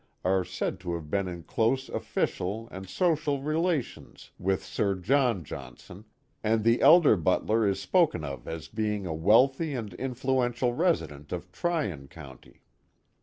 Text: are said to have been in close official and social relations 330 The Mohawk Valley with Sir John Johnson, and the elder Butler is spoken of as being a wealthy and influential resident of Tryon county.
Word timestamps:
are 0.25 0.43
said 0.43 0.79
to 0.79 0.95
have 0.95 1.11
been 1.11 1.27
in 1.27 1.43
close 1.43 1.87
official 1.87 2.67
and 2.71 2.89
social 2.89 3.39
relations 3.43 4.31
330 4.37 4.37
The 4.41 4.43
Mohawk 4.43 4.45
Valley 4.47 4.53
with 4.55 4.63
Sir 4.63 4.95
John 4.95 5.43
Johnson, 5.43 6.05
and 6.43 6.63
the 6.63 6.81
elder 6.81 7.15
Butler 7.15 7.67
is 7.67 7.79
spoken 7.79 8.23
of 8.23 8.47
as 8.47 8.67
being 8.67 9.05
a 9.05 9.13
wealthy 9.13 9.75
and 9.75 9.93
influential 9.93 10.73
resident 10.73 11.31
of 11.31 11.51
Tryon 11.51 12.07
county. 12.07 12.63